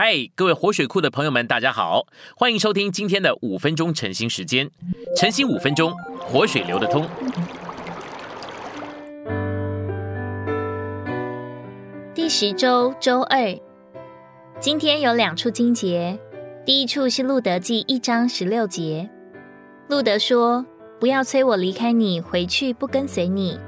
[0.00, 2.06] 嗨，各位活水库的朋友们，大家好，
[2.36, 4.70] 欢迎收听今天的五分钟晨兴时间。
[5.16, 7.04] 晨兴五分钟，活水流得通。
[12.14, 13.52] 第十周周二，
[14.60, 16.16] 今天有两处经节。
[16.64, 19.10] 第一处是路德记一章十六节，
[19.88, 20.64] 路德说
[21.00, 23.58] ：“不要催我离开你，回去不跟随你。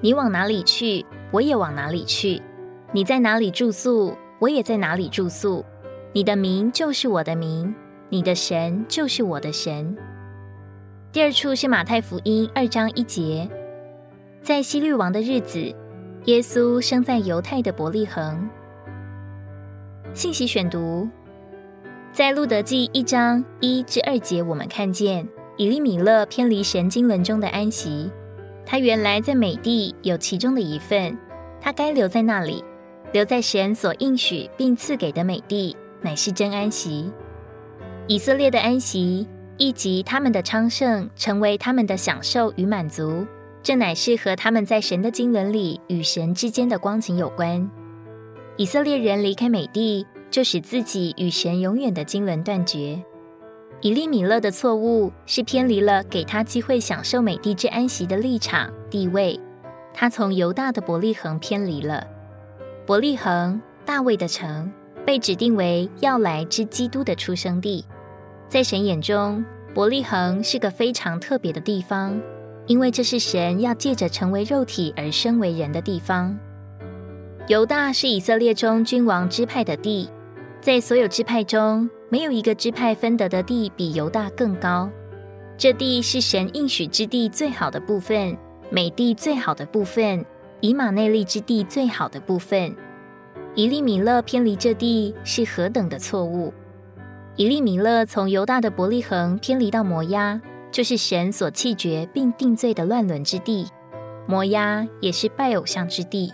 [0.00, 2.40] 你往哪里去，我也往哪里去；
[2.90, 5.62] 你在哪里住宿，我也在哪里住宿。”
[6.16, 7.74] 你的名就是我的名，
[8.08, 9.96] 你的神就是我的神。
[11.10, 13.50] 第二处是马太福音二章一节，
[14.40, 15.58] 在希律王的日子，
[16.26, 18.48] 耶稣生在犹太的伯利恒。
[20.12, 21.08] 信息选读，
[22.12, 28.08] 在路德记一章一至二节，我们看见以利米勒偏离神经轮中的安息。
[28.64, 31.18] 他原来在美地有其中的一份，
[31.60, 32.62] 他该留在那里，
[33.10, 35.76] 留在神所应许并赐给的美地。
[36.04, 37.10] 乃是真安息，
[38.06, 43.26] 以色列的安息，以及他们的昌盛，成为他们的享受与满足。
[43.62, 47.70] 这乃是和他们在神的经纶里与神之间的光景有关。
[48.58, 53.02] 以色列人离开美地，就使自己与神永远的经纶断绝。
[53.80, 59.40] 以利米勒的错误是偏离了给他机会享受美地之安息的立场地位，
[59.94, 62.06] 他从犹大的伯利恒偏离了。
[62.84, 64.70] 伯利恒，大卫的城。
[65.04, 67.84] 被指定为要来之基督的出生地，
[68.48, 72.18] 在神眼中，伯利恒是个非常特别的地方，
[72.66, 76.36] 因为这是神要借着成为肉体而生为人的地方。
[77.48, 80.08] 犹大是以色列中君王支派的地，
[80.62, 84.88] 在所有支派中，没有一个支派分得的地比犹大更高。
[85.58, 88.36] 这地是神应许之地最好的部分，
[88.70, 90.24] 美地最好的部分，
[90.60, 92.74] 以马内利之地最好的部分。
[93.56, 96.52] 以利米勒偏离这地是何等的错误！
[97.36, 100.40] 以利米勒从犹大的伯利恒偏离到摩押，
[100.72, 103.66] 就是神所弃绝并定罪的乱伦之地。
[104.26, 106.32] 摩押也是拜偶像之地。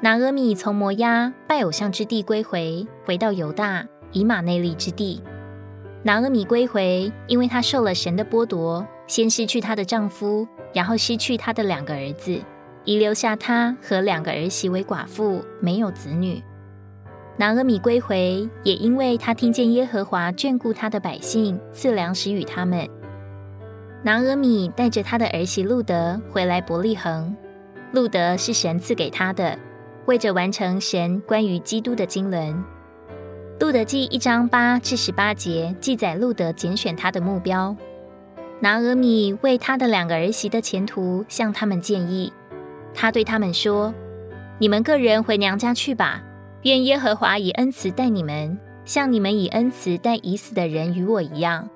[0.00, 5.22] 拿阿米从摩押拜偶像之地归回，回到犹大以马内利之地。
[6.02, 12.40] 拿阿米归回，因为她受了神的剥夺，先失去她的丈夫，然后失去她的两个儿子。
[12.84, 16.42] 遗留下她和两个儿媳为寡妇，没有子女。
[17.36, 22.88] 拿阿米归回，也因为他听见耶和华眷顾他的百姓，赐粮食与他们。
[24.04, 27.34] 拿阿米带着他的儿媳路德回来伯利恒。
[27.90, 29.58] 路德是神赐给他的，
[30.06, 32.54] 为着完成神关于基督的经纶。
[33.58, 37.74] 路德记一章八至十八节记载路德拣选他的目标。
[38.60, 42.32] 拿阿米为他的两个儿媳的前途向他们建议。
[42.94, 43.92] 他对他们说
[44.58, 46.22] ：“你们个人回娘家去吧。
[46.62, 51.68] 愿耶和华以恩慈待你们，像你们以恩慈待已死的人与我一样。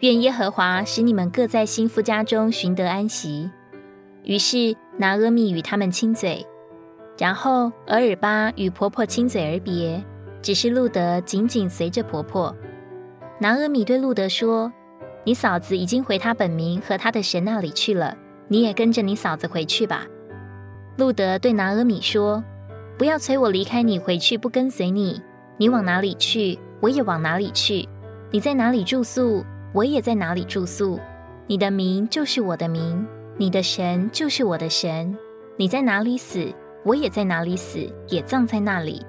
[0.00, 3.50] 愿耶和华使你们各在新夫家中寻得安息。”
[4.24, 6.46] 于是拿阿米与他们亲嘴，
[7.18, 10.02] 然后俄尔巴与婆婆亲嘴而别，
[10.40, 12.56] 只是路德紧紧随着婆婆。
[13.40, 14.72] 拿阿米对路德说
[15.26, 20.06] ：“你嫂子已经回她本名和她的神那里去了，你也跟着你嫂子回去吧。”
[20.96, 22.42] 路德对拿阿米说
[22.98, 25.20] ：“不要催我离开你，回去不跟随你。
[25.56, 27.88] 你往哪里去，我也往哪里去；
[28.30, 31.00] 你在哪里住宿，我也在哪里住宿。
[31.46, 35.16] 你的名就是我的名，你的神就是我的神。
[35.56, 36.52] 你在哪里死，
[36.84, 39.04] 我也在哪里死，也葬在那里。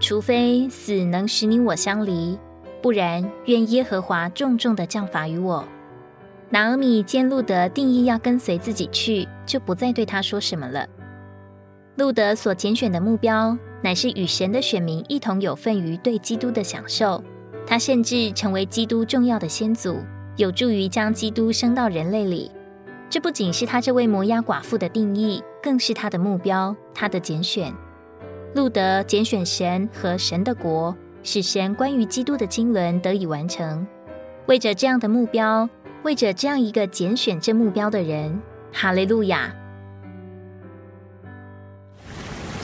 [0.00, 2.38] 除非死能使你我相离，
[2.80, 5.64] 不然愿耶和华重重的降罚于我。”
[6.48, 10.86] 拿阿米见路德定义要跟随自己去，就不再对他说什么了。
[11.96, 17.22] 路德所拣选的目标，乃是与神的选民一同有份于对基督的享受。
[17.66, 19.96] 他甚至成为基督重要的先祖，
[20.36, 22.50] 有助于将基督升到人类里。
[23.08, 27.72] 这不仅是他这位摩押寡妇的定义，更是他的目标，他的拣选。
[28.54, 33.86] 路德拣选神和神的国，使神关于基督的经纶得以完成。
[34.46, 35.68] 为着这样的目标，
[36.02, 38.38] 为着这样一个拣选这目标的人，
[38.70, 39.54] 哈利路亚。